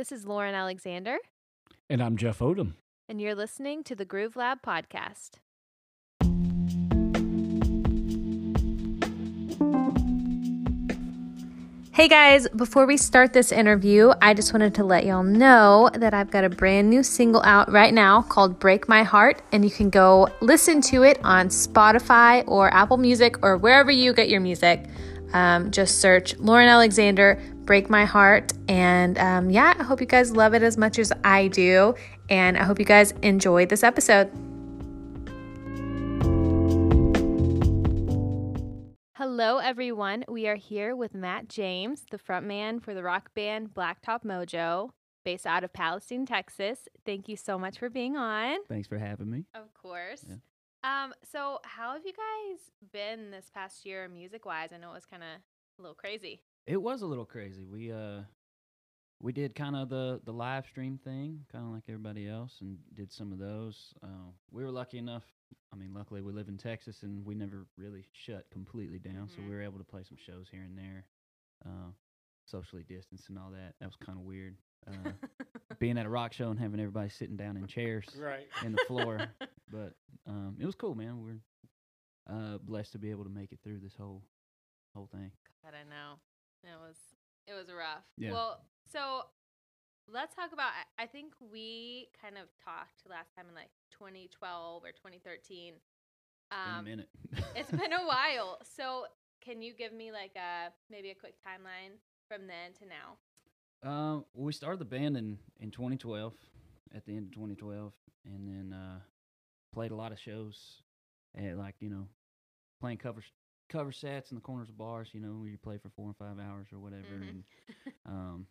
[0.00, 1.18] This is Lauren Alexander,
[1.90, 2.72] And I'm Jeff Odom.
[3.06, 5.32] and you're listening to the Groove Lab podcast.
[11.92, 16.14] Hey guys, before we start this interview, I just wanted to let y'all know that
[16.14, 19.70] I've got a brand new single out right now called Break My Heart, and you
[19.70, 24.40] can go listen to it on Spotify or Apple Music or wherever you get your
[24.40, 24.86] music.
[25.34, 27.40] Um, just search Lauren Alexander,
[27.70, 28.52] Break My Heart.
[28.66, 31.94] And um, yeah, I hope you guys love it as much as I do.
[32.28, 34.28] And I hope you guys enjoy this episode.
[39.14, 40.24] Hello, everyone.
[40.26, 44.90] We are here with Matt James, the frontman for the rock band Blacktop Mojo,
[45.24, 46.88] based out of Palestine, Texas.
[47.06, 48.64] Thank you so much for being on.
[48.68, 49.44] Thanks for having me.
[49.54, 50.24] Of course.
[50.28, 51.04] Yeah.
[51.04, 52.58] Um, so how have you guys
[52.92, 54.70] been this past year music wise?
[54.74, 55.28] I know it was kind of
[55.78, 56.40] a little crazy.
[56.70, 57.64] It was a little crazy.
[57.64, 58.20] We uh
[59.20, 62.78] we did kind of the the live stream thing, kind of like everybody else, and
[62.94, 63.92] did some of those.
[64.04, 65.24] Uh, we were lucky enough.
[65.72, 69.40] I mean, luckily we live in Texas, and we never really shut completely down, so
[69.40, 69.48] Mhm.
[69.48, 71.06] we were able to play some shows here and there,
[71.66, 71.90] uh,
[72.46, 73.74] socially distanced and all that.
[73.80, 74.56] That was kind of weird.
[74.86, 74.92] Uh,
[75.80, 78.46] being at a rock show and having everybody sitting down in chairs Right.
[78.64, 79.18] in the floor,
[79.72, 81.20] but um, it was cool, man.
[81.20, 81.40] We're
[82.32, 84.22] uh, blessed to be able to make it through this whole
[84.94, 85.32] whole thing.
[85.64, 86.18] God, I know.
[86.64, 86.96] It was
[87.46, 88.04] it was rough.
[88.16, 88.32] Yeah.
[88.32, 88.60] Well,
[88.92, 89.22] so
[90.12, 90.70] let's talk about.
[90.98, 95.74] I think we kind of talked last time in like 2012 or 2013.
[95.74, 95.80] It's
[96.50, 97.08] been a Um, minute.
[97.56, 98.58] it's been a while.
[98.76, 99.06] So
[99.44, 101.96] can you give me like a maybe a quick timeline
[102.28, 103.16] from then to now?
[103.82, 106.34] Uh, we started the band in, in 2012,
[106.94, 107.92] at the end of 2012,
[108.26, 108.98] and then uh,
[109.72, 110.82] played a lot of shows,
[111.34, 112.06] at like you know,
[112.80, 113.22] playing cover
[113.70, 115.08] cover sets in the corners of bars.
[115.12, 117.06] You know, where you play for four and five hours or whatever.
[117.18, 117.28] Mhm.
[117.28, 117.44] And
[118.06, 118.46] um,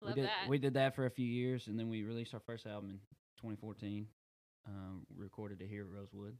[0.00, 0.48] we did that.
[0.48, 2.96] we did that for a few years, and then we released our first album in
[3.38, 4.06] 2014.
[4.66, 6.38] Um, recorded it here at Rosewood,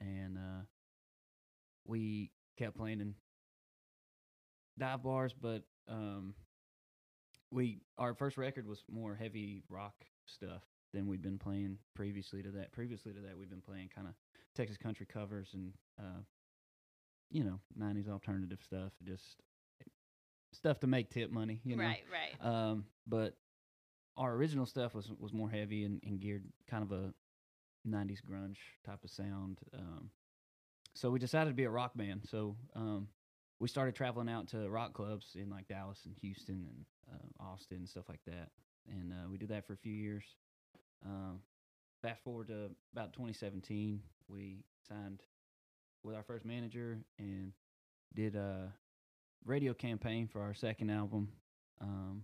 [0.00, 0.62] and uh,
[1.84, 3.14] we kept playing in
[4.78, 6.34] dive bars, but um,
[7.50, 9.94] we our first record was more heavy rock
[10.26, 10.62] stuff
[10.94, 12.72] than we'd been playing previously to that.
[12.72, 14.14] Previously to that, we've been playing kind of
[14.54, 16.20] Texas country covers and uh,
[17.30, 19.36] you know, '90s alternative stuff, just
[20.52, 21.82] stuff to make tip money, you know.
[21.82, 22.46] Right, right.
[22.46, 23.36] Um, but
[24.16, 27.12] our original stuff was was more heavy and, and geared kind of a
[27.88, 29.58] '90s grunge type of sound.
[29.76, 30.10] Um,
[30.94, 32.22] so we decided to be a rock band.
[32.28, 33.08] So um,
[33.60, 37.78] we started traveling out to rock clubs in like Dallas and Houston and uh, Austin
[37.78, 38.50] and stuff like that.
[38.88, 40.24] And uh, we did that for a few years.
[41.04, 41.40] Um,
[42.02, 45.20] fast forward to about 2017, we signed
[46.06, 47.52] with our first manager and
[48.14, 48.72] did a
[49.44, 51.28] radio campaign for our second album
[51.80, 52.22] um,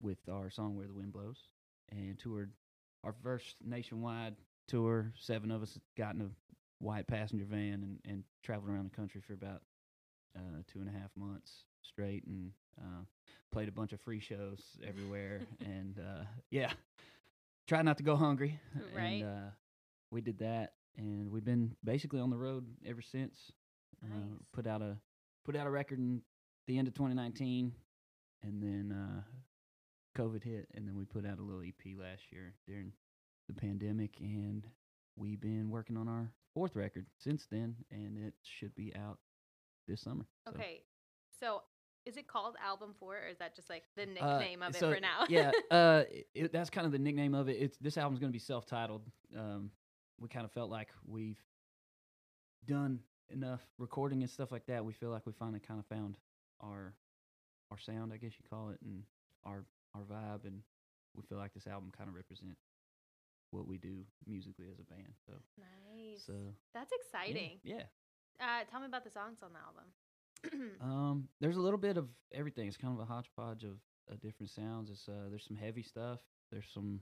[0.00, 1.38] with our song "Where the Wind Blows"
[1.90, 2.52] and toured
[3.02, 4.36] our first nationwide
[4.68, 5.12] tour.
[5.18, 6.28] Seven of us got in a
[6.78, 9.62] white passenger van and, and traveled around the country for about
[10.36, 13.02] uh, two and a half months straight and uh,
[13.50, 15.40] played a bunch of free shows everywhere.
[15.60, 16.70] and uh, yeah,
[17.66, 18.60] tried not to go hungry.
[18.94, 19.22] Right.
[19.22, 19.50] And uh,
[20.10, 23.52] we did that, and we've been basically on the road ever since.
[24.04, 24.96] Uh, put out a
[25.44, 26.20] put out a record in
[26.66, 27.72] the end of 2019,
[28.42, 29.22] and then uh,
[30.20, 32.92] COVID hit, and then we put out a little EP last year during
[33.48, 34.66] the pandemic, and
[35.16, 39.18] we've been working on our fourth record since then, and it should be out
[39.86, 40.26] this summer.
[40.48, 40.82] Okay.
[41.40, 41.62] So
[42.04, 44.78] is it called Album Four, or is that just like the Uh, nickname of it
[44.78, 45.24] so, for now?
[45.28, 46.04] yeah, uh,
[46.34, 47.56] it, that's kind of the nickname of it.
[47.60, 49.02] It's this album's going to be self-titled.
[49.36, 49.70] Um,
[50.18, 51.38] we kind of felt like we've
[52.66, 54.84] done enough recording and stuff like that.
[54.84, 56.18] We feel like we finally kind of found
[56.60, 56.94] our
[57.70, 59.02] our sound, I guess you call it, and
[59.44, 59.64] our
[59.94, 60.62] our vibe, and
[61.14, 62.60] we feel like this album kind of represents
[63.50, 65.14] what we do musically as a band.
[65.26, 66.24] So, nice.
[66.26, 66.32] so
[66.74, 67.58] That's yeah, exciting.
[67.64, 67.82] yeah.
[68.40, 69.84] Uh, tell me about the songs on the album.
[70.80, 72.68] Um, there's a little bit of everything.
[72.68, 73.78] It's kind of a hodgepodge of
[74.10, 74.90] uh, different sounds.
[74.90, 76.20] It's uh, there's some heavy stuff.
[76.52, 77.00] There's some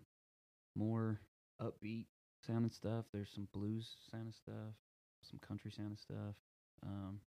[0.75, 1.21] more
[1.61, 2.07] upbeat
[2.47, 3.05] sounding stuff.
[3.13, 4.75] There's some blues sounding stuff.
[5.23, 6.37] Some country sounding stuff.
[6.85, 7.21] Um,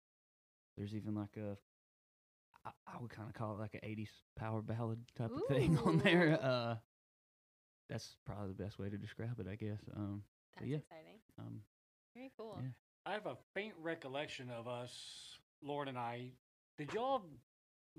[0.77, 1.57] there's even like a
[2.65, 5.77] I, I would kind of call it like an '80s power ballad type of thing
[5.85, 6.39] on there.
[6.41, 6.75] Uh,
[7.89, 9.79] that's probably the best way to describe it, I guess.
[9.95, 10.23] Um,
[10.55, 10.77] That's yeah.
[10.77, 11.19] exciting.
[11.39, 11.61] um,
[12.15, 12.59] Very cool.
[12.61, 12.69] yeah.
[13.05, 14.91] I have a faint recollection of us,
[15.63, 16.31] Lauren and I.
[16.77, 17.21] Did y'all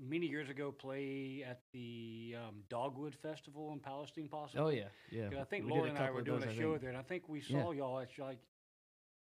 [0.01, 4.61] many years ago play at the um, Dogwood Festival in Palestine, possibly?
[4.61, 5.41] oh yeah, yeah.
[5.41, 6.97] I think we did Lauren and I were doing those, a I show there, and
[6.97, 7.63] I think we Yeah.
[7.63, 8.39] saw y'all at like.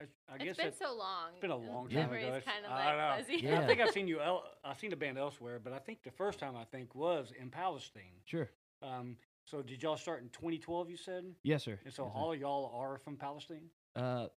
[0.01, 1.31] I, I guess it's been that- so long.
[1.33, 2.35] it's been a long time memory ago.
[2.35, 3.25] is It's- kind of I like know.
[3.33, 3.45] fuzzy.
[3.45, 3.61] Yeah.
[3.61, 4.21] I think I've seen you.
[4.21, 7.33] El- I've seen the band elsewhere, but I think the first time I think was
[7.37, 8.15] in Palestine.
[8.25, 8.49] Sure.
[8.81, 10.89] Um, so did y'all start in 2012?
[10.91, 11.81] You said, Yes, sir.
[11.85, 13.71] and so Yes, all of y'all are from Palestine.
[13.97, 14.29] Uh,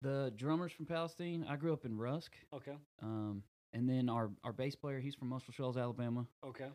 [0.00, 1.44] the drummers from Palestine.
[1.46, 2.32] I grew up in Rusk.
[2.54, 2.76] Okay.
[3.02, 6.26] Um, and then our our bass player, he's from Muscle Shoals, Alabama.
[6.46, 6.68] Okay.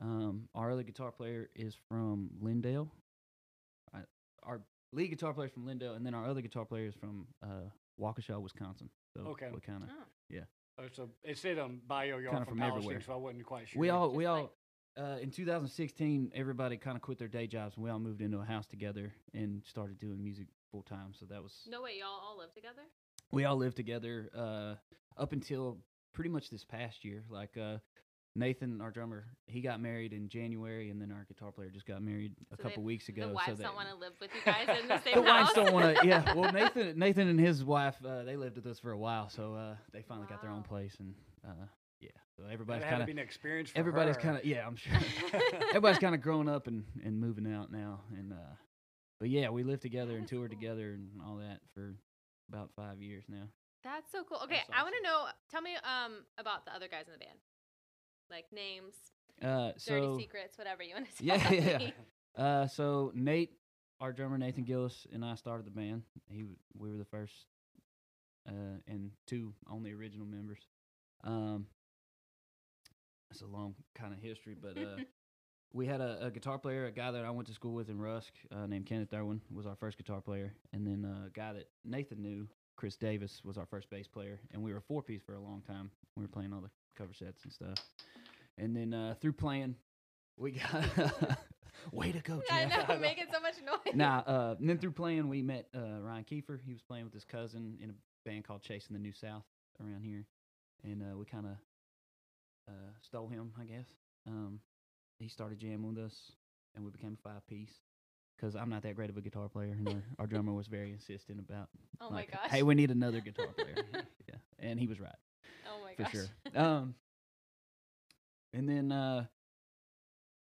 [0.00, 2.88] Um, our other guitar player is from Lindale.
[3.94, 4.00] I,
[4.42, 4.60] our
[4.92, 7.68] lead guitar player is from Lindale, and then our other guitar player is from uh,
[8.00, 8.90] Waukesha, Wisconsin.
[9.16, 9.50] So Okay.
[9.54, 10.02] we kind of Oh.
[10.78, 13.00] Uh, so it said on bio y'all Kinda from, from everywhere.
[13.00, 13.80] so I wasn't quite sure.
[13.80, 14.52] we all we all
[14.98, 18.38] uh, in 2016 everybody kind of quit their day jobs and we all moved into
[18.40, 21.14] a house together and started doing music full time.
[21.18, 22.82] So that was No way, y'all all live together.
[23.32, 24.74] we all lived together uh,
[25.16, 25.78] up until
[26.16, 27.22] pretty much this past year.
[27.30, 27.76] Like uh,
[28.34, 32.02] Nathan, our drummer, he got married in January, and then our guitar player just got
[32.02, 33.22] married a So couple they- weeks ago.
[33.22, 35.22] the so wives that- don't want to live with you guys in the same the
[35.22, 36.06] wives don't want to.
[36.06, 39.28] Yeah, well, Nathan, Nathan and his wife, uh, they lived with us for a while,
[39.28, 41.14] so uh, they finally got their own place, and
[41.46, 41.66] uh,
[42.00, 43.70] yeah, so everybody's kind of be an experience.
[43.70, 44.92] For everybody's kind of yeah, I'm sure
[45.70, 48.54] everybody's kind of growing up and and moving out now, and uh,
[49.20, 50.58] but yeah, we lived together That and is toured cool.
[50.60, 51.94] together and all that for
[52.50, 53.48] about five years now.
[53.86, 54.40] That's so cool.
[54.44, 55.26] Okay, I want to know.
[55.50, 57.38] Tell me um about the other guys in the band,
[58.30, 58.94] like names,
[59.40, 61.24] Uh, dirty so secrets, whatever you want to say.
[61.24, 61.52] Yeah,
[62.36, 62.42] yeah.
[62.44, 63.52] uh, so Nate,
[64.00, 66.02] our drummer Nathan Gillis, and I started the band.
[66.28, 66.44] He
[66.76, 67.46] we were the first
[68.48, 70.58] uh, and two only original members.
[71.22, 71.66] Um,
[73.30, 74.96] it's a long kind of history, but uh,
[75.72, 78.00] we had a, a guitar player, a guy that I went to school with in
[78.00, 81.52] Rusk, uh, named Kenneth Irwin, was our first guitar player, and then uh, a guy
[81.52, 85.02] that Nathan knew, Chris Davis, was our first bass player, and we were a four
[85.02, 85.90] piece for a long time.
[86.16, 87.78] We were playing all the cover sets and stuff,
[88.58, 89.76] and then uh, through playing,
[90.36, 90.84] we got
[91.92, 92.88] way to go, I Jeff.
[92.88, 93.94] know, making so much noise.
[93.94, 96.58] Nah, uh, and then through playing, we met uh, Ryan Kiefer.
[96.64, 97.94] He was playing with his cousin in a
[98.28, 99.44] band called Chasing the New South
[99.80, 100.24] around here,
[100.84, 101.52] and uh, we kind of
[102.68, 103.86] uh, stole him, I guess.
[104.26, 104.60] Um,
[105.18, 106.14] he started jamming with us,
[106.74, 107.72] and we became a five piece.
[108.36, 110.92] Because I'm not that great of a guitar player, and our, our drummer was very
[110.92, 111.68] insistent about,
[112.00, 112.50] oh my gosh.
[112.50, 113.76] hey, we need another guitar player.
[114.28, 115.14] yeah, and he was right
[115.68, 116.12] oh my for gosh.
[116.12, 116.26] sure.
[116.54, 116.94] Um,
[118.52, 119.26] and then uh,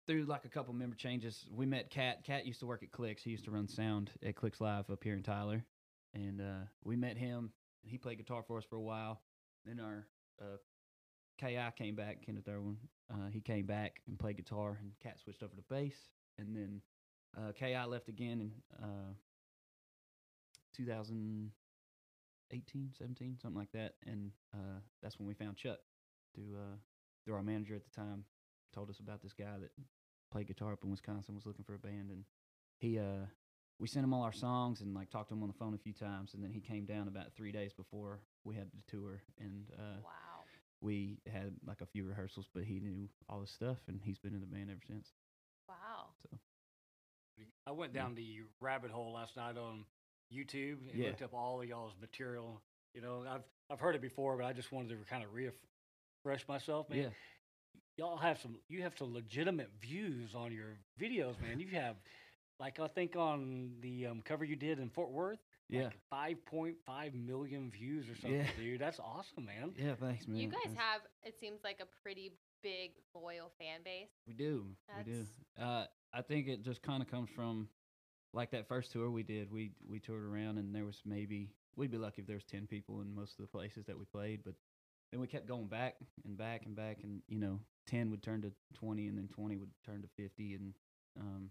[0.08, 2.24] through like a couple member changes, we met Cat.
[2.24, 3.24] Cat used to work at Clicks.
[3.24, 5.64] He used to run sound at Clicks Live up here in Tyler,
[6.14, 7.52] and uh, we met him.
[7.84, 9.22] He played guitar for us for a while.
[9.66, 10.08] Then our
[10.42, 10.58] uh,
[11.40, 12.26] Ki came back.
[12.26, 12.78] Kenneth Irwin.
[13.12, 15.96] Uh, he came back and played guitar, and Cat switched over to bass.
[16.38, 16.82] And then
[17.38, 18.52] uh, Ki left again in
[18.82, 19.14] uh,
[20.76, 23.96] 2018, 17, something like that.
[24.06, 25.80] And uh, that's when we found Chuck
[26.36, 26.76] through uh,
[27.26, 28.26] through our manager at the time.
[28.74, 29.72] Told us about this guy that
[30.32, 32.24] played guitar up in Wisconsin was looking for a band, and
[32.78, 33.26] he uh,
[33.80, 35.78] we sent him all our songs and like talked to him on the phone a
[35.78, 39.22] few times, and then he came down about three days before we had the tour,
[39.40, 40.44] and uh, Wow.
[40.80, 44.34] we had like a few rehearsals, but he knew all the stuff, and he's been
[44.34, 45.12] in the band ever since.
[47.38, 47.44] Wow.
[47.46, 48.02] So I went Yeah.
[48.02, 49.86] down the rabbit hole last night on
[50.32, 51.08] YouTube and Yeah.
[51.10, 52.62] looked up all of y'all's material.
[52.94, 56.46] You know, I've I've heard it before, but I just wanted to kind of refresh
[56.48, 57.00] myself, man.
[57.00, 57.10] yeah,
[57.98, 61.60] Y'all have some you have some legitimate views on your videos, man.
[61.60, 61.96] You have
[62.60, 65.40] like I think on the um, cover you did in Fort Worth,
[65.70, 68.52] yeah, five point five million views or something, Yeah.
[68.58, 68.82] dude.
[68.82, 69.74] That's awesome, man.
[69.78, 69.96] yeah.
[69.96, 70.38] Thanks, man.
[70.38, 72.32] You guys That's- have, it seems like a pretty
[72.62, 74.10] big, loyal fan base.
[74.28, 74.76] We do.
[74.98, 75.26] We do.
[75.60, 77.68] Uh, I think it just kind of comes from
[78.34, 79.52] like that first tour we did.
[79.52, 82.68] We we toured around and there was maybe we'd be lucky if there was ten
[82.68, 84.56] people in most of the places that we played, but
[85.12, 88.42] then we kept going back and back and back, and you know, ten would turn
[88.42, 90.74] to twenty, and then twenty would turn to fifty, and
[91.20, 91.50] um,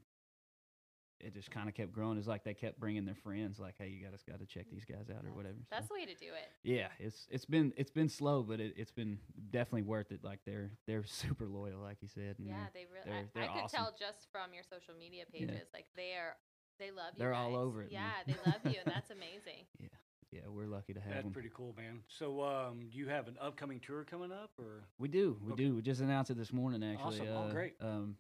[1.20, 2.18] it just kind of kept growing.
[2.18, 4.84] It's like they kept bringing their friends, like, "Hey, you guys got to check these
[4.84, 5.94] guys out or That's- whatever." That's so.
[5.94, 6.50] the way to do it.
[6.62, 9.18] Yeah, it's it's been it's been slow, but it, it's been
[9.50, 10.24] definitely worth it.
[10.24, 12.36] Like they're they're super loyal, like you said.
[12.38, 13.04] and Yeah, they're- they really.
[13.06, 13.76] they're- I, they're I could awesome.
[13.78, 16.36] tell just from your social media pages, like they are,
[16.78, 17.18] they love you.
[17.18, 18.10] They're all over it, Yeah, man.
[18.26, 19.66] they love you, and that's amazing.
[19.78, 19.88] yeah,
[20.32, 21.32] yeah, we're lucky to have That's them.
[21.32, 22.00] pretty cool, man.
[22.08, 25.64] So, um, do you have an upcoming tour coming up, or We do, we Okay.
[25.64, 25.74] do.
[25.74, 27.20] We just announced it this morning, actually.
[27.20, 27.36] Awesome.
[27.36, 27.74] Oh, Uh, great.
[27.80, 28.16] Um,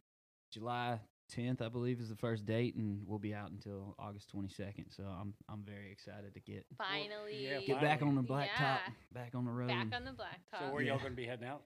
[0.50, 0.98] July
[1.36, 4.94] 10th, I believe, is the first date, and we'll be out until August 22nd.
[4.96, 8.48] So I'm I'm very excited to get Finally, yeah, get back on the Finally.
[8.48, 8.92] blacktop, Yeah.
[9.12, 9.68] back on the road.
[9.68, 10.58] back on the blacktop.
[10.60, 10.90] so where Yeah.
[10.92, 11.62] y'all going to be heading out?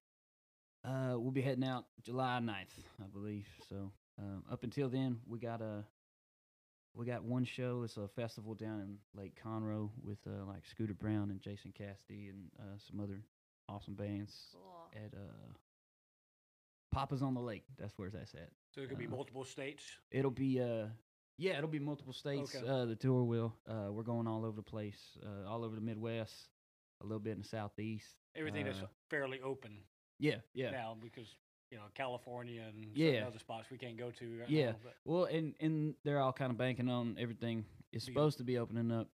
[0.85, 3.47] Uh, we'll be heading out July 9th, I believe.
[3.71, 5.85] So um, up until then, we got a
[6.95, 7.83] we got one show.
[7.83, 12.29] It's a festival down in Lake Conroe with uh, like Scooter Brown and Jason Cassidy
[12.29, 13.23] and uh, some other
[13.69, 14.91] awesome bands cool.
[14.95, 15.53] at uh,
[16.95, 17.65] Papa's on the Lake.
[17.79, 18.51] That's where that's at.
[18.75, 19.85] So it could be Uh, multiple states.
[20.11, 20.89] It'll be uh
[21.37, 22.55] yeah, it'll be multiple states.
[22.55, 22.67] Okay.
[22.67, 23.53] Uh, the tour will.
[23.67, 26.49] Uh, we're going all over the place, uh, all over the Midwest,
[27.01, 28.15] a little bit in the Southeast.
[28.37, 29.79] Everything that's uh, fairly open
[30.21, 30.71] Yeah, yeah.
[30.71, 31.35] now because
[31.73, 33.27] you know California and Yeah.
[33.27, 34.39] other spots we can't go to.
[34.41, 34.73] Right Yeah.
[34.73, 38.59] now, Well, and and they're all kind of banking on everything is supposed to be
[38.59, 39.09] opening up,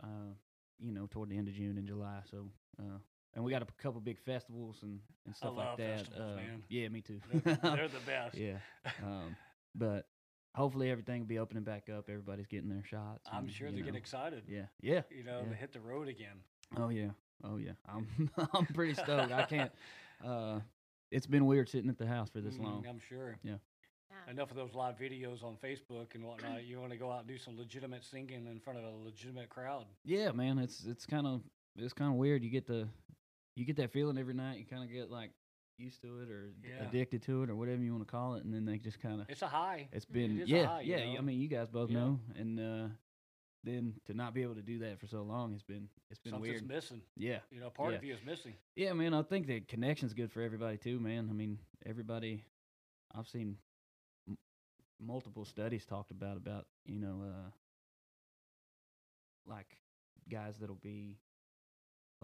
[0.00, 0.34] uh,
[0.78, 2.22] you know, toward the end of June and July.
[2.30, 2.98] So, uh,
[3.34, 5.98] and we got a couple big festivals and, and stuff like love that.
[6.00, 6.62] festivals, uh, man.
[6.68, 7.20] Yeah, me too.
[7.32, 8.36] they're, they're the best.
[8.36, 8.58] yeah.
[9.02, 9.36] Um,
[9.74, 10.06] but
[10.54, 12.08] hopefully everything will be opening back up.
[12.08, 13.26] Everybody's getting their shots.
[13.30, 14.44] I'm and, sure they get know, excited.
[14.48, 14.66] Yeah.
[14.80, 15.02] Yeah.
[15.10, 15.50] You know, yeah.
[15.50, 16.36] to hit the road again.
[16.76, 17.10] Oh yeah.
[17.42, 17.72] Oh yeah.
[17.88, 19.32] I'm I'm pretty stoked.
[19.32, 19.72] I can't.
[20.24, 20.60] Uh,
[21.10, 22.86] it's been weird sitting at the house for this Mm, long.
[22.88, 23.36] I'm sure.
[23.42, 23.54] Yeah.
[24.30, 26.64] Enough of those live videos on Facebook and whatnot.
[26.64, 29.48] you want to go out and do some legitimate singing in front of a legitimate
[29.48, 29.86] crowd.
[30.04, 31.42] Yeah, man, it's it's kind of
[31.76, 32.42] it's kind of weird.
[32.44, 32.88] You get the
[33.56, 34.58] you get that feeling every night.
[34.58, 35.30] You kind of get like
[35.78, 36.86] used to it or Yeah.
[36.88, 39.20] addicted to it or whatever you want to call it, and then they just kind
[39.20, 39.88] of It's a high.
[39.92, 41.12] it's been a yeah high, you yeah.
[41.14, 41.18] know?
[41.18, 41.98] I mean, you guys both Yeah.
[41.98, 42.88] know, and uh,
[43.64, 46.32] then to not be able to do that for so long has been it's been
[46.32, 46.68] Something's weird.
[46.68, 47.02] missing.
[47.16, 47.98] Yeah, You know, part Yeah.
[47.98, 48.54] of you is missing.
[48.76, 49.14] yeah, man.
[49.14, 51.28] I think the connection's good for everybody too, man.
[51.30, 52.44] I mean, everybody.
[53.16, 53.58] I've seen
[54.28, 54.38] m-
[55.00, 57.50] multiple studies talked about about you know uh
[59.46, 59.78] like
[60.28, 61.18] guys that'll be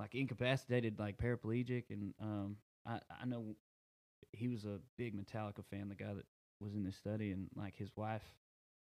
[0.00, 3.56] like incapacitated, like paraplegic, and um I I know
[4.32, 6.26] he was a big Metallica fan, the guy that
[6.60, 8.24] was in this study, and like his wife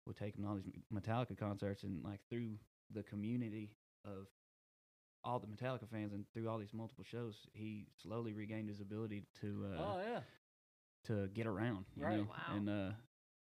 [0.07, 2.59] would take him to all these Metallica concerts, and like through
[2.93, 4.29] the community of
[5.25, 9.25] all the Metallica fans and through all these multiple shows, he slowly regained his ability
[9.41, 10.23] to uh, oh yeah.
[11.05, 12.17] to get around, you Right.
[12.17, 12.37] know, Wow.
[12.57, 12.93] and uh,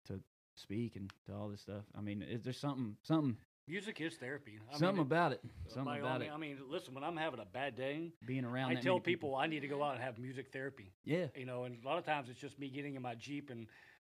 [0.07, 0.21] to
[0.57, 1.85] speak and to all this stuff.
[1.97, 4.61] I mean, is there something something Music is therapy.
[4.73, 5.41] I something mean, about it?
[5.67, 8.71] Something about mean- it I mean, listen, when I'm having a bad day, being around.
[8.71, 10.93] I tell many people I need to go out and have music therapy.
[11.05, 13.51] Yeah, You know, and a lot of times it's just me getting in my Jeep
[13.51, 13.67] and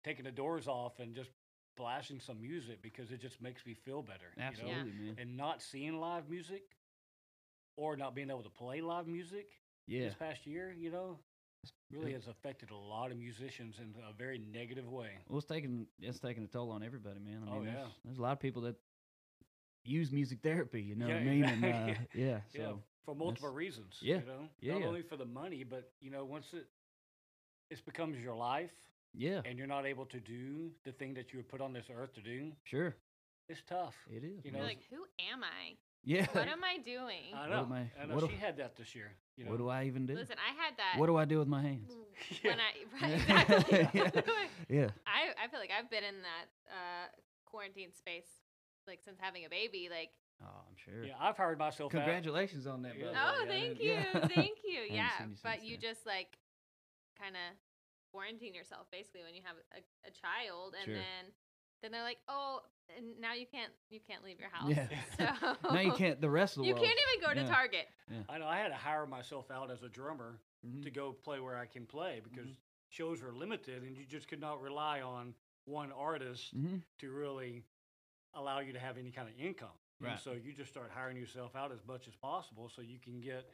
[0.04, 1.30] taking the doors off and just
[1.78, 4.34] blasting some music because it just makes me feel better.
[4.36, 4.48] you know?
[4.48, 5.16] absolutely, man.
[5.18, 6.64] And not seeing live music
[7.78, 9.48] or not being able to play live music
[9.86, 11.20] Yeah, this past year, you know,
[11.92, 12.18] really Yeah.
[12.18, 15.12] has affected a lot of musicians in a very negative way.
[15.30, 17.44] well, it's taking it's taking a toll on everybody, man.
[17.48, 17.88] I oh, mean, Oh, there's, yeah.
[18.04, 18.76] there's a lot of people that
[19.88, 20.82] use music therapy.
[20.82, 21.44] You know what I Yeah, mean?
[21.50, 22.08] And uh, exactly.
[22.14, 23.98] yeah, yeah, so for multiple reasons.
[24.02, 24.88] yeah, you know, yeah, not yeah.
[24.88, 26.68] only for the money, but you know, once it
[27.70, 28.72] it becomes your life
[29.14, 31.86] yeah, and you're not able to do the thing that you were put on this
[31.96, 32.96] earth to do, sure,
[33.50, 33.96] it's tough.
[34.12, 34.44] it is.
[34.44, 35.76] You You're know, like, who am I?
[36.04, 36.26] yeah.
[36.34, 37.34] What am I doing?
[37.36, 37.64] I What know.
[37.64, 38.16] am I- I know.
[38.16, 39.12] what do- she had that this year.
[39.38, 40.16] You know, what do I even do?
[40.16, 40.96] Listen, I had that.
[41.00, 41.92] What do I do with my hands?
[42.44, 42.52] Yeah.
[42.52, 43.88] when I right exactly.
[43.94, 44.12] Yeah.
[44.70, 47.06] Yeah, I I feel like I've been in that uh,
[47.46, 48.47] quarantine space
[48.88, 49.90] like since having a baby.
[49.92, 50.10] Like,
[50.42, 51.04] oh, I'm sure.
[51.04, 51.98] Yeah, I've hired myself out.
[52.00, 53.08] Congratulations on that, Yeah.
[53.08, 53.56] by the oh, way.
[53.56, 54.28] I thank you, yeah.
[54.36, 54.80] thank you.
[54.90, 55.10] haven't Yeah,
[55.44, 55.82] but you then.
[55.82, 56.38] just like
[57.20, 57.58] kind of
[58.12, 60.94] quarantine yourself basically when you have a, a child, and Sure.
[60.96, 61.32] then
[61.84, 62.62] then they're like, oh,
[62.98, 64.72] and now you can't you can't leave your house.
[64.72, 64.88] Yeah.
[65.62, 66.20] So now you can't.
[66.22, 66.70] The rest of the world.
[66.70, 66.86] You world.
[66.88, 67.54] can't even go to Yeah.
[67.54, 67.88] Target.
[68.30, 70.82] I know I had to hire myself out as a drummer Mhm.
[70.84, 72.58] to go play where I can play because Mhm.
[72.90, 76.82] shows are limited and you just could not rely on one artist Mhm.
[77.00, 77.64] to really
[78.34, 79.70] allow you to have any kind of income.
[80.00, 80.20] And Right.
[80.20, 83.46] so you just start hiring yourself out as much as possible so you can get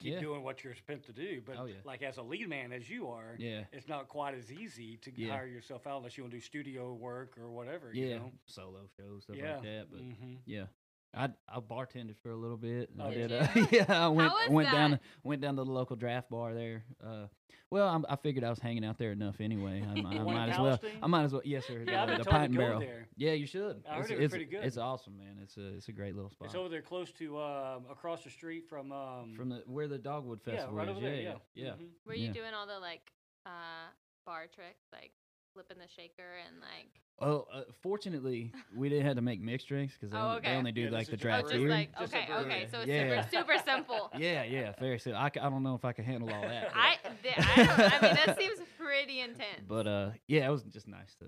[0.00, 0.20] keep Yeah.
[0.20, 1.40] doing what you're spent to do.
[1.42, 1.76] But Oh, yeah.
[1.84, 3.66] like as a lead man as you are, Yeah.
[3.70, 5.28] it's not quite as easy to Yeah.
[5.36, 7.92] hire yourself out unless you want to do studio work or whatever.
[7.94, 8.04] Yeah.
[8.06, 8.32] You know?
[8.46, 9.54] Solo shows stuff Yeah.
[9.58, 10.66] like that, but hmm yeah.
[11.14, 12.90] I I bartended for a little bit.
[12.98, 13.42] Oh, I did did.
[13.42, 16.84] Uh, yeah, I went was went down went down to the local draft bar there.
[17.04, 17.26] Uh,
[17.70, 19.82] well, I'm, I figured I was hanging out there enough anyway.
[19.82, 20.80] I, I One might as well.
[21.02, 21.42] I might as well.
[21.44, 21.82] Yes, sir.
[21.86, 22.80] Yeah, I've the, been the told Pint and Barrel.
[22.80, 23.08] there.
[23.16, 23.82] Yeah, you should.
[23.88, 24.64] I heard it's, it was it's, pretty good.
[24.64, 25.38] It's awesome, man.
[25.42, 26.46] It's a it's a great little spot.
[26.46, 29.98] It's over there close to um, across the street from um, From the where the
[29.98, 30.96] Dogwood Festival yeah, right is.
[30.96, 31.14] over there.
[31.14, 31.70] yeah, Yeah, yeah.
[31.72, 31.88] Mhm.
[32.06, 32.26] Were Yeah.
[32.28, 33.10] you doing all the like
[33.46, 33.88] uh
[34.26, 35.12] bar tricks, like
[35.54, 39.94] flipping the shaker and like Oh, uh, fortunately, we didn't have to make mixed drinks
[39.94, 41.68] because they, Oh, only- they only do Yeah, like the just dry oh, beer.
[41.68, 43.22] like okay, okay, so it's Yeah.
[43.28, 44.10] super super simple.
[44.18, 45.20] yeah, yeah, very simple.
[45.20, 46.72] I don't know if I can handle all that.
[46.74, 49.62] I, th- I, I mean that seems pretty intense.
[49.68, 51.26] But uh, yeah, it was just nice to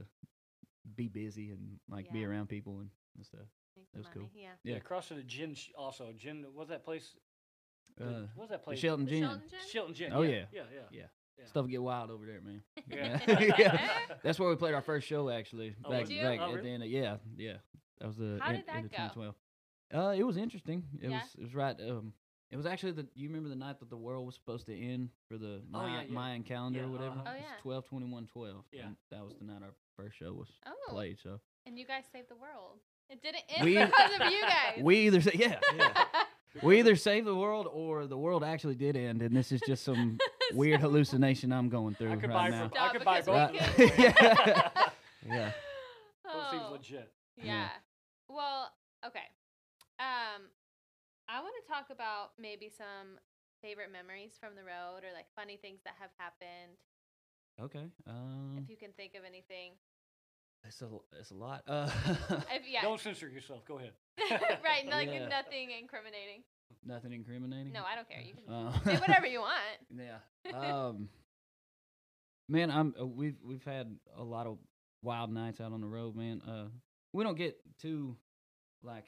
[0.96, 3.46] be busy and like be around people and, and stuff.
[3.76, 4.30] Make it was money, cool.
[4.34, 4.48] Yeah.
[4.64, 4.76] Yeah.
[4.76, 5.54] across from the gin.
[5.54, 6.44] sh- Also, gin.
[6.54, 7.14] What's that place?
[7.98, 8.78] The- Uh, what's that the place?
[8.80, 9.22] Shelton The Gin.
[9.22, 9.82] Shelton Gin?
[9.82, 10.12] Shilton Gin.
[10.12, 10.62] Oh, yeah, yeah.
[10.72, 11.02] yeah, yeah.
[11.38, 11.44] Yeah.
[11.44, 11.48] Yeah.
[11.48, 12.62] Stuff get wild over there, man.
[12.90, 13.20] Yeah.
[13.58, 13.88] yeah.
[14.22, 15.74] That's where we played our first show actually.
[15.84, 16.22] Oh, back was it?
[16.22, 16.62] back Oh, at really?
[16.62, 17.56] the end of yeah, yeah.
[18.00, 18.96] That was the How end, did that end of go?
[18.96, 19.34] 2012.
[19.94, 20.84] Uh, it was interesting.
[21.00, 21.20] It Yeah?
[21.20, 21.76] was it was right.
[21.80, 22.12] Um,
[22.54, 23.06] it was actually the.
[23.14, 25.90] You remember the night that the world was supposed to end for the Oh, Maya,
[25.90, 26.14] yeah, yeah.
[26.14, 27.10] Mayan calendar Yeah, or whatever?
[27.10, 27.22] uh-huh.
[27.26, 27.62] Oh, It was yeah.
[27.62, 28.64] 12, 21, 12.
[28.72, 28.86] Yeah.
[28.86, 31.18] and that was the night our first show was Oh, played.
[31.22, 32.78] So and you guys saved the world.
[33.10, 34.80] It didn't end We- because of you guys.
[34.82, 36.04] we either say yeah, yeah.
[36.62, 39.82] we either saved the world or the world actually did end, and this is just
[39.84, 40.16] some
[40.54, 42.68] weird hallucination I'm going through I could right buy now.
[42.68, 43.98] from, I Stop, could buy because both we of could- them.
[45.26, 45.34] Yeah.
[45.34, 45.52] yeah.
[46.24, 46.72] Both seems Oh.
[46.72, 47.12] legit.
[47.36, 47.44] Yeah.
[47.44, 47.68] Yeah.
[48.28, 48.70] Well,
[49.06, 49.26] okay.
[49.98, 50.42] Um,
[51.28, 53.18] I want to talk about maybe some
[53.62, 56.76] favorite memories from the road or like funny things that have happened
[57.62, 57.86] Okay.
[58.08, 59.72] Um, If you can think of anything.
[60.66, 60.88] it's a
[61.20, 61.62] it's a lot.
[61.68, 61.88] Uh,
[62.50, 62.82] If, yeah.
[62.82, 63.64] Don't censor yourself.
[63.64, 63.92] Go ahead.
[64.64, 64.84] right.
[64.90, 65.28] Like Yeah.
[65.28, 66.42] nothing incriminating.
[66.84, 67.72] nothing incriminating.
[67.72, 68.20] No, I don't care.
[68.20, 69.78] You can Uh, say whatever you want.
[69.96, 70.18] Yeah.
[70.52, 71.08] Um.
[72.48, 72.92] man, I'm.
[73.00, 74.58] Uh, we've we've had a lot of
[75.02, 76.42] wild nights out on the road, man.
[76.42, 76.66] Uh,
[77.12, 78.16] we don't get too
[78.82, 79.06] like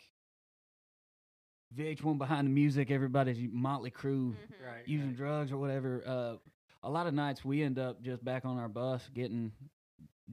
[1.76, 2.90] VH1 behind the music.
[2.90, 4.36] Everybody's Motley Crue Mhm.
[4.66, 4.86] Right.
[4.88, 5.16] using right.
[5.16, 6.02] drugs or whatever.
[6.06, 6.36] Uh,
[6.82, 9.52] a lot of nights we end up just back on our bus getting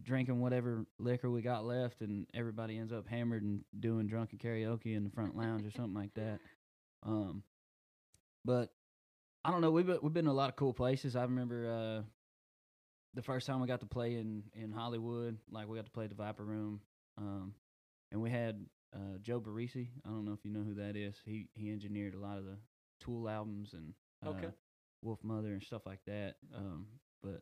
[0.02, 4.96] drinking whatever liquor we got left, and everybody ends up hammered and doing drunken karaoke
[4.96, 6.40] in the front lounge or something like that.
[7.04, 7.44] Um,
[8.44, 8.74] but
[9.46, 9.72] I don't know.
[9.72, 11.16] We've been, we've been to a lot of cool places.
[11.16, 12.04] I remember uh,
[13.14, 15.38] the first time we got to play in in Hollywood.
[15.52, 16.82] Like we got to play the Viper Room,
[17.18, 17.54] um,
[18.12, 19.90] and we had uh, Joe Barresi.
[20.06, 21.16] I don't know if you know who that is.
[21.26, 22.58] He he engineered a lot of the
[23.00, 23.94] Tool albums and
[24.26, 24.48] uh, Okay.
[25.06, 26.36] Wolfmother and stuff like that.
[26.56, 26.88] Um,
[27.22, 27.42] but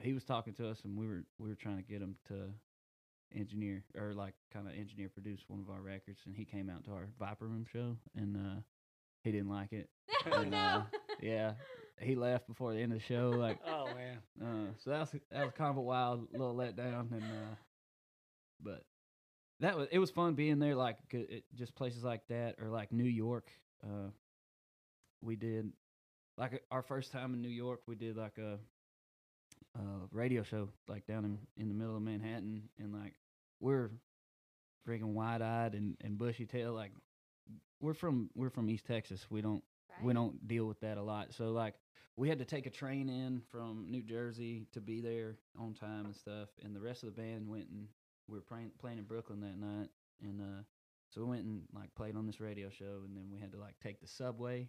[0.00, 2.50] he was talking to us, and we were we were trying to get him to
[3.34, 6.84] engineer or like kind of engineer produce one of our records, and he came out
[6.84, 8.60] to our Viper Room show, and uh,
[9.24, 9.88] he didn't like it.
[10.26, 10.56] oh And, no.
[10.56, 10.82] uh,
[11.20, 11.52] yeah,
[12.00, 13.30] he left before the end of the show.
[13.30, 14.18] Like, Oh man.
[14.42, 17.54] uh, so that was that was kind of a wild little letdown, and uh,
[18.62, 18.82] but
[19.60, 20.74] that was it was fun being there.
[20.74, 23.50] Like it, just places like that, or like New York.
[23.82, 24.10] Uh,
[25.22, 25.72] we did
[26.36, 27.80] like uh, our first time in New York.
[27.86, 28.58] We did like a,
[29.78, 33.14] a radio show like down in in the middle of Manhattan, and like
[33.60, 33.90] we're
[34.88, 36.72] freaking wide eyed and and bushy tail.
[36.72, 36.92] Like
[37.80, 39.26] we're from we're from East Texas.
[39.30, 39.62] We don't
[40.02, 41.34] we don't deal with that a lot.
[41.34, 41.74] So like
[42.16, 46.06] we had to take a train in from New Jersey to be there on time
[46.06, 46.48] and stuff.
[46.62, 47.88] And the rest of the band went and
[48.30, 49.88] we were playing playing in Brooklyn that night.
[50.22, 50.62] And uh
[51.10, 53.58] so we went and like played on this radio show and then we had to
[53.58, 54.68] like take the subway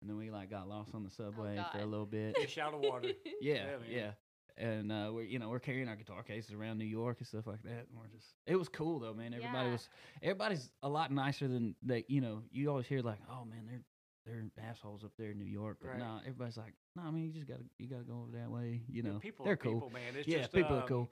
[0.00, 2.36] and then we like got lost on the subway for a little bit.
[2.36, 3.10] Fish out of water.
[3.40, 4.10] yeah, Yeah, yeah.
[4.58, 7.46] And uh, we're you know we're carrying our guitar cases around New York and stuff
[7.46, 7.86] like that.
[7.88, 9.32] And we're just it was cool though, man.
[9.34, 9.72] Everybody Yeah.
[9.72, 9.88] was
[10.22, 12.04] everybody's a lot nicer than they.
[12.08, 13.80] You know, you always hear like, oh man, they're
[14.26, 15.78] they're assholes up there in New York.
[15.80, 15.98] But Right.
[15.98, 18.82] nah, everybody's like, no, I mean you just gotta you gotta go over that way.
[18.88, 19.74] You Yeah, know, people they're are cool.
[19.74, 20.14] people, man.
[20.16, 21.10] It's yeah, just, people are um, cool.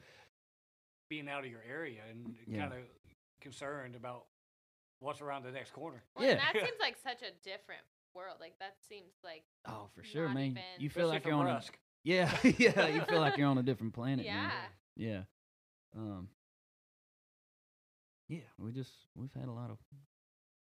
[1.11, 2.69] Being out of your area and Yeah.
[2.69, 2.85] kind of
[3.43, 4.27] concerned about
[5.01, 6.03] what's around the next corner.
[6.17, 6.37] Well, Yeah.
[6.37, 7.83] that seems like such a different
[8.15, 8.37] world.
[8.41, 10.53] Like that seems like Oh, for sure, man.
[10.53, 11.75] even- You feel Especially like you're from on Rusk.
[11.75, 12.87] a yeah, yeah.
[12.87, 14.25] You feel like you're on a different planet.
[14.25, 14.47] yeah.
[14.49, 14.71] man.
[14.97, 15.23] Yeah.
[15.97, 16.31] Um.
[18.29, 19.79] Yeah, we just we've had a lot of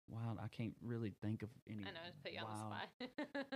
[0.10, 0.40] wild.
[0.44, 1.84] I can't really think of any.
[1.86, 3.06] I know, just put you wild, on the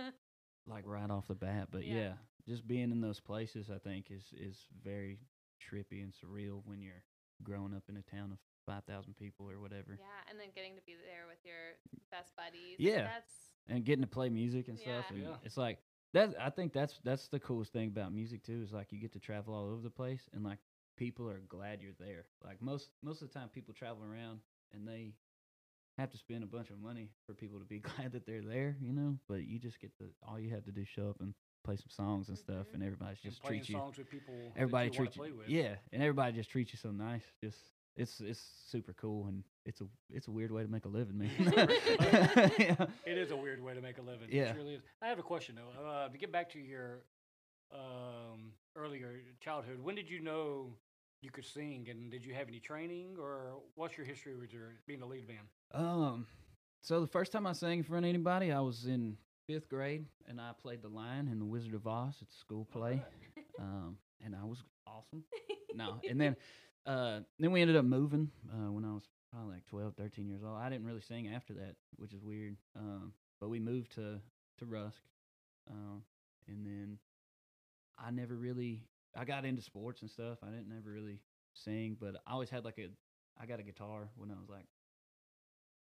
[0.00, 0.14] spot.
[0.68, 1.68] like right off the bat.
[1.72, 1.94] But Yeah.
[1.94, 2.12] yeah.
[2.46, 5.18] just being in those places, I think is is very
[5.58, 7.02] trippy and surreal when you're
[7.42, 10.76] growing up in a town of five thousand people or whatever, yeah, and then getting
[10.76, 11.78] to be there with your
[12.10, 12.76] best buddies.
[12.78, 13.02] Yeah.
[13.04, 13.32] That's
[13.68, 15.06] and getting to play music and stuff.
[15.10, 15.16] Yeah.
[15.16, 15.36] And Yeah.
[15.44, 15.78] it's like
[16.14, 16.34] that.
[16.40, 18.62] I think that's that's the coolest thing about music too.
[18.62, 20.58] Is like you get to travel all over the place, and like
[20.96, 22.26] people are glad you're there.
[22.44, 24.40] Like most most of the time, people travel around
[24.72, 25.14] and they
[25.98, 28.76] have to spend a bunch of money for people to be glad that they're there,
[28.80, 29.18] you know.
[29.28, 31.34] But you just get to all you have to do is show up and
[31.68, 32.74] play some songs and stuff, Mhm.
[32.74, 33.78] and everybody's And just playing treat you.
[33.78, 35.48] songs with people that Everybody you wanna treats you, play with.
[35.50, 37.24] yeah, and everybody just treats you so nice.
[37.42, 37.58] Just
[37.94, 41.18] it's it's super cool, and it's a it's a weird way to make a living,
[41.18, 41.30] man.
[42.58, 42.86] yeah.
[43.04, 44.28] It is a weird way to make a living.
[44.30, 44.50] Yeah.
[44.52, 44.82] It really is.
[45.02, 45.72] I have a question though.
[45.78, 47.02] Uh, to get back to your
[47.70, 50.74] um, earlier childhood, when did you know
[51.20, 54.72] you could sing, and did you have any training, or what's your history with your
[54.86, 55.44] being a lead man?
[55.72, 56.26] Um,
[56.80, 60.04] so the first time I sang in front of anybody, I was in fifth grade,
[60.28, 62.14] and I played the lion in the Wizard of Oz.
[62.20, 63.02] It's a school play,
[63.58, 65.24] um, and I was awesome.
[65.74, 66.36] No, and then
[66.86, 70.42] uh, then we ended up moving uh, when I was probably like 12, 13 years
[70.44, 70.58] old.
[70.58, 72.56] I didn't really sing after that, which is weird.
[72.76, 74.20] Um, but we moved to
[74.58, 75.02] to Rusk,
[75.70, 76.02] um,
[76.46, 76.98] and then
[77.98, 78.82] I never really
[79.16, 80.38] I got into sports and stuff.
[80.42, 81.20] I didn't never really
[81.54, 82.88] sing, but I always had like a
[83.40, 84.66] I got a guitar when I was like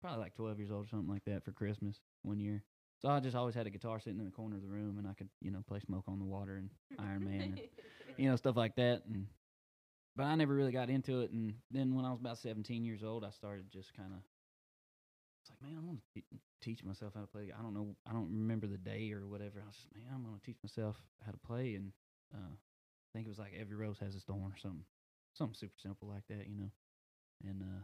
[0.01, 2.64] probably like 12 years old or something like that for Christmas one year.
[3.03, 5.09] So I just always had a guitar sitting in the corner of the room, and
[5.09, 7.61] I could you know play Smoke on the Water and Iron Man and
[8.17, 9.27] you know stuff like that and
[10.15, 13.03] but I never really got into it and then when I was about 17 years
[13.03, 14.21] old I started just kind of
[15.43, 16.23] it's like man I'm going to
[16.61, 17.51] teach myself how to play.
[17.59, 19.61] I don't know I don't remember the day or whatever.
[19.62, 21.93] I was just man I'm going to teach myself how to play and
[22.35, 24.85] uh I think it was like every rose has its thorn or something
[25.35, 26.71] something super simple like that you know
[27.49, 27.83] and uh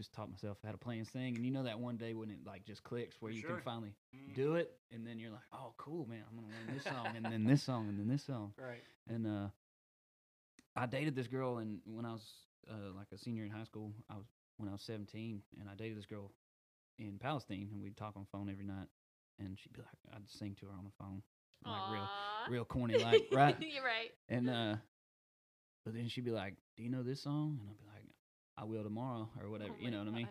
[0.00, 2.30] just taught myself how to play and sing and you know that one day when
[2.30, 3.50] it like just clicks where you sure.
[3.50, 6.58] can finally Mm, do it and then you're like oh cool man I'm going to
[6.58, 8.82] learn this song and then this song and then this song Right.
[9.08, 9.48] and uh,
[10.76, 12.22] I dated this girl, and when I was
[12.70, 15.74] uh, like a senior in high school, I was when I was seventeen, and I
[15.74, 16.30] dated this girl
[16.98, 18.86] in Palestine, and we'd talk on the phone every night,
[19.38, 21.22] and she'd be like, I'd sing to her on the phone,
[21.66, 22.08] like real,
[22.48, 24.10] real corny, like right, You're right.
[24.28, 24.76] and uh,
[25.84, 27.89] but then she'd be like, "Do you know this song?" And I'd be like,
[28.56, 29.72] "I will tomorrow" or whatever.
[29.72, 30.28] Oh you my know what I mean?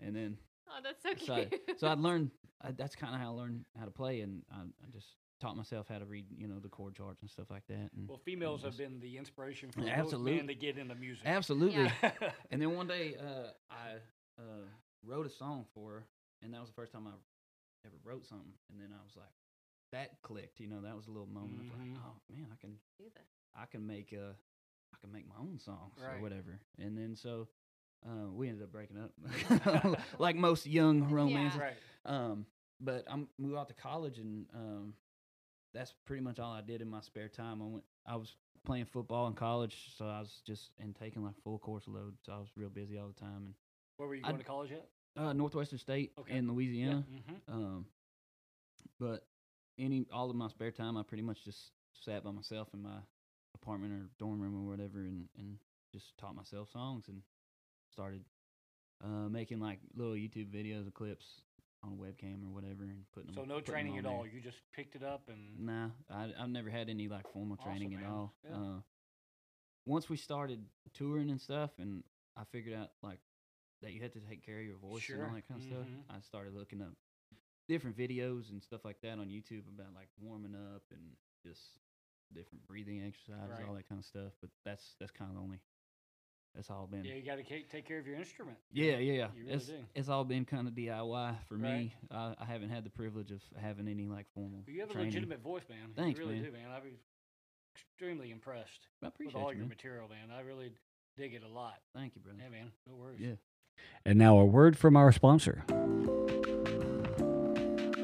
[0.00, 1.78] And then Oh, that's so so I, cute.
[1.78, 2.30] so I'd learned.
[2.62, 5.08] I, that's kind of how I learned how to play, and I, I just
[5.40, 7.90] taught myself how to read, you know, the chord charts and stuff like that.
[7.96, 10.94] And Well, females have just- been the inspiration for Yeah, most men to get into
[10.94, 11.26] music.
[11.26, 11.90] absolutely.
[12.02, 12.12] Yeah.
[12.52, 13.96] And then one day, uh, I
[14.40, 14.66] uh,
[15.04, 16.06] wrote a song for her,
[16.42, 17.10] and that was the first time I
[17.84, 18.52] ever wrote something.
[18.70, 19.26] And then I was like,
[19.90, 20.60] that clicked.
[20.60, 21.78] You know, that was a little moment of Mhm.
[21.94, 23.26] like, oh man, I can, Do this.
[23.56, 24.34] I can make uh,
[24.92, 26.18] I can make my own songs Right.
[26.18, 26.60] or whatever.
[26.78, 27.48] And then so.
[28.04, 29.12] Uh, we ended up breaking up,
[30.18, 31.56] like most young romances.
[31.60, 31.74] right.
[32.04, 32.46] Um,
[32.80, 34.94] but I moved out to college, and um,
[35.72, 37.62] that's pretty much all I did in my spare time.
[37.62, 41.36] I went, I was playing football in college, so I was just and taking like
[41.44, 43.36] full course load, so I was real busy all the time.
[43.46, 43.54] And
[43.98, 44.88] where were you I- going to college at?
[45.16, 46.36] Uh, Northwestern State Okay.
[46.38, 47.04] in Louisiana.
[47.08, 47.86] hmm Um,
[48.98, 49.28] but
[49.78, 52.98] any all of my spare time, I pretty much just sat by myself in my
[53.62, 55.58] apartment or dorm room or whatever, and and
[55.92, 57.22] just taught myself songs and
[57.90, 58.24] started
[59.04, 61.42] uh, making like little YouTube videos or clips
[61.84, 63.36] on a webcam or whatever, and putting them.
[63.36, 64.12] So no training at there.
[64.12, 64.26] all.
[64.26, 67.72] You just picked it up and Nah, I, I've never had any like formal Awesome,
[67.72, 68.34] training at all.
[68.48, 68.56] Yeah.
[68.56, 68.80] Uh,
[69.86, 72.04] once we started touring and stuff, and
[72.36, 73.18] I figured out like
[73.82, 75.86] that you had to take care of your voice and all that kind of stuff.
[75.86, 76.16] Mhm.
[76.16, 76.92] I started looking up
[77.68, 81.62] different videos and stuff like that on YouTube about like warming up and just
[82.34, 83.68] different breathing exercises, Right.
[83.68, 84.32] all that kind of stuff.
[84.40, 85.60] But that's that's kind of only
[86.54, 87.04] that's all been.
[87.04, 88.58] yeah, you got to take care of your instrument.
[88.72, 89.26] Yeah, yeah, yeah.
[89.36, 89.74] Really it's do.
[89.94, 91.78] it's all been kind of DIY for Right.
[91.78, 91.94] me.
[92.10, 95.40] I, I haven't had the privilege of having any like formal You have a legitimate
[95.42, 95.92] voice, man.
[95.96, 96.44] Thanks, you really man.
[96.50, 96.80] do, man.
[96.82, 96.98] Be
[97.74, 99.68] extremely impressed I with appreciate all you, your man.
[99.70, 100.36] material, man.
[100.36, 100.72] I really
[101.16, 101.76] dig it a lot.
[101.94, 102.38] Thank you, brother.
[102.42, 102.72] Yeah, man.
[102.86, 103.20] No worries.
[103.20, 103.34] Yeah.
[104.04, 105.64] And now a word from our sponsor.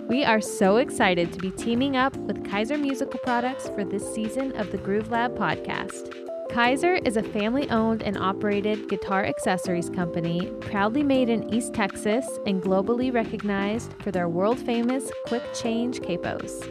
[0.08, 4.56] We are so excited to be teaming up with Kyser Musical Products for this season
[4.56, 6.14] of the Groove Lab podcast.
[6.50, 12.26] Kyser is a family owned and operated guitar accessories company proudly made in East Texas
[12.46, 16.64] and globally recognized for their world famous quick change capos.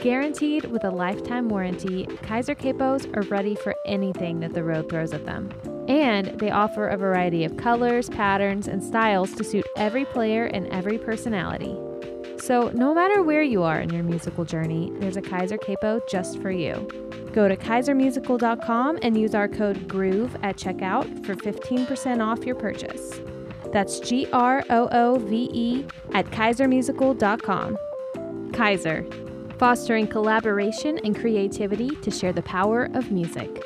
[0.00, 5.12] Guaranteed with a lifetime warranty, Kyser capos are ready for anything that the road throws
[5.12, 5.50] at them.
[5.88, 10.66] And they offer a variety of colors, patterns, and styles to suit every player and
[10.68, 11.76] every personality.
[12.46, 16.40] So, no matter where you are in your musical journey, there's a Kyser Capo just
[16.40, 16.74] for you.
[17.32, 23.20] Go to kysermusical.com and use our code GROOVE at checkout for 15% off your purchase.
[23.72, 27.78] That's G R O O V E at kysermusical.com.
[28.52, 33.60] Kyser, fostering collaboration and creativity to share the power of music.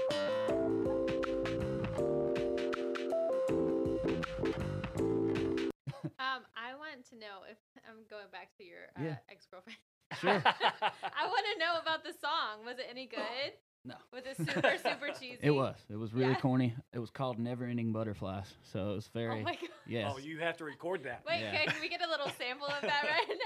[10.42, 12.64] I want to know about the song.
[12.64, 13.52] Was it any good?
[13.84, 13.94] No.
[14.12, 15.38] Was it super super cheesy?
[15.42, 15.76] It was.
[15.88, 16.40] It was really Yeah?
[16.40, 16.74] corny.
[16.92, 18.52] It was called Never Ending Butterflies.
[18.72, 19.26] So it was very.
[19.26, 19.70] Oh very my god.
[19.86, 20.12] yes.
[20.14, 21.22] Oh, you have to record that.
[21.26, 21.64] Wait, Yeah.
[21.64, 23.38] can we get a little sample of that right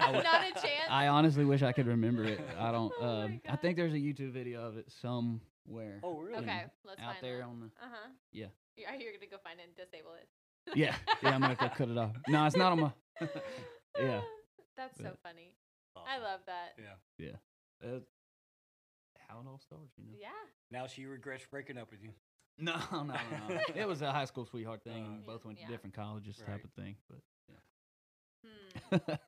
[0.00, 0.12] now?
[0.12, 0.88] would- Not a chance.
[0.88, 2.40] I honestly wish I could remember it.
[2.58, 2.92] I don't.
[3.00, 5.98] Oh my um, I think there's a YouTube video of it somewhere.
[6.04, 6.42] Oh, really?
[6.44, 7.44] okay, let's out find there that.
[7.44, 7.66] on the.
[7.66, 8.08] Uh huh.
[8.32, 8.46] Yeah.
[8.76, 10.28] You're, you're gonna go find it and disable it.
[10.78, 11.30] Yeah, yeah.
[11.34, 12.12] I'm gonna have to cut it off.
[12.28, 12.92] No, it's not on my.
[14.00, 14.20] yeah,
[14.76, 15.54] That's so funny.
[15.96, 16.76] I love that.
[17.18, 17.30] Yeah.
[17.84, 18.00] uh,
[19.28, 20.12] how it all starts, you know.
[20.20, 20.28] Yeah.
[20.70, 22.10] Now she regrets breaking up with you.
[22.58, 23.14] No, no, no,
[23.48, 23.60] no.
[23.74, 25.06] it was a high school sweetheart thing.
[25.06, 26.48] and Uh, both went to different colleges, Right.
[26.52, 26.96] type of thing.
[28.44, 28.92] Hmm.
[29.06, 29.20] But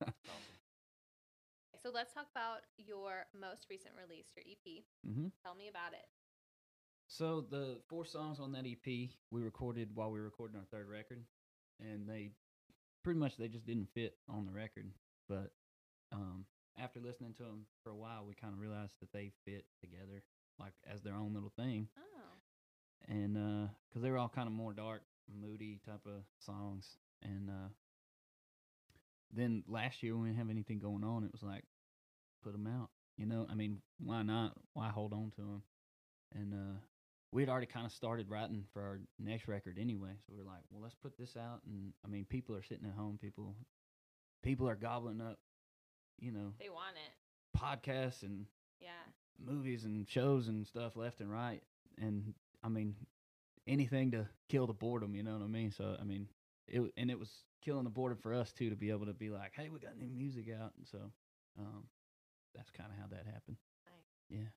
[1.82, 4.84] So let's talk about your most recent release, your EP.
[5.04, 6.06] hmm Tell me about it.
[7.08, 10.88] So the four songs on that EP we recorded while we were recording our third
[10.88, 11.24] record,
[11.80, 12.32] and they
[13.02, 14.90] pretty much they just didn't fit on the record.
[15.28, 15.52] But
[16.12, 16.44] um,
[16.82, 20.22] after listening to them for a while, we kind of realized that they fit together,
[20.58, 21.88] like as their own little thing.
[21.98, 23.12] Oh.
[23.12, 23.34] And
[23.88, 26.86] because they were all kind of more dark, moody type of songs,
[27.22, 27.68] and uh,
[29.32, 31.64] then last year when we didn't have anything going on, it was like
[32.42, 32.90] put them out.
[33.16, 34.54] You know, I mean, why not?
[34.72, 35.62] Why hold on to them?
[36.34, 36.78] And uh,
[37.30, 40.44] we had already kind of started writing for our next record anyway, so we are
[40.44, 41.60] like, well, let's put this out.
[41.66, 43.18] And I mean, people are sitting at home.
[43.20, 43.54] People,
[44.42, 45.38] people are gobbling up,
[46.18, 47.12] you know, They want it.
[47.58, 48.46] podcasts and
[48.80, 49.04] Yeah.
[49.38, 51.62] movies and shows and stuff left and right.
[51.98, 52.96] And I mean,
[53.66, 55.70] anything to kill the boredom, you know what I mean?
[55.70, 56.28] So I mean,
[56.66, 59.30] it and it was killing the boredom for us too to be able to be
[59.30, 61.12] like, hey, we got new music out, and so
[61.58, 61.84] um,
[62.54, 63.56] that's kind of how that happened.
[63.86, 64.04] Nice.
[64.28, 64.48] Yeah.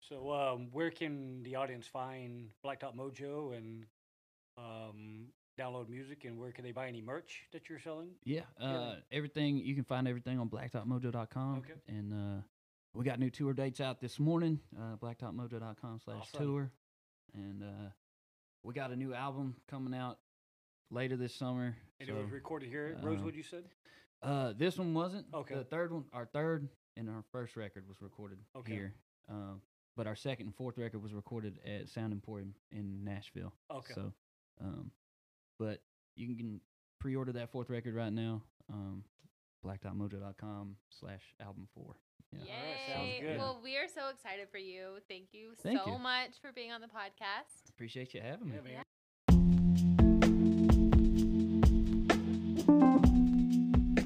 [0.00, 3.86] So, um, where can the audience find Blacktop Mojo and
[4.56, 6.24] um, download music?
[6.24, 8.10] And where can they buy any merch that you're selling?
[8.24, 8.66] Yeah, Yeah.
[8.66, 11.58] uh, everything you can find everything on blacktopmojo.com.
[11.58, 11.74] Okay.
[11.88, 12.42] And uh,
[12.94, 14.60] we got new tour dates out this morning.
[14.78, 16.40] Uh, blacktopmojo.com slash Awesome.
[16.46, 16.70] tour,
[17.34, 17.90] and uh,
[18.62, 20.18] we got a new album coming out
[20.90, 21.76] later this summer.
[22.00, 23.64] And it was recorded here at uh, Rosewood, you said?
[24.22, 25.26] uh, this one wasn't.
[25.34, 25.54] Okay.
[25.54, 28.72] The third one, our third and our first record was recorded Okay.
[28.72, 28.94] here.
[29.30, 29.54] Uh,
[29.96, 33.52] but our second and fourth record was recorded at Sound Emporium in Nashville.
[33.70, 33.92] Okay.
[33.94, 34.12] So,
[34.60, 34.90] um,
[35.58, 35.80] but
[36.16, 36.60] you can
[37.00, 38.42] pre-order that fourth record right now.
[38.72, 39.04] Um,
[39.64, 41.96] blacktopmojo.com slash album four.
[42.32, 42.40] Yeah.
[42.40, 43.20] All right, sounds Yay.
[43.20, 43.38] good.
[43.38, 44.98] Well, we are so excited for you.
[45.08, 45.98] Thank you Thank so you.
[45.98, 47.68] much for being on the podcast.
[47.70, 48.56] Appreciate you having me.
[48.56, 49.88] Yeah, man.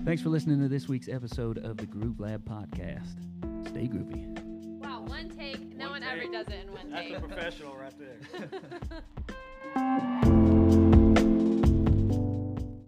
[0.05, 3.17] Thanks for listening to this week's episode of the Groove Lab podcast.
[3.69, 4.27] Stay groovy.
[4.81, 5.77] Wow, one take.
[5.77, 7.17] No One one ever does it in one That's take.
[7.17, 8.19] a professional right there.